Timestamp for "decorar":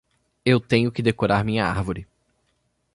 1.03-1.43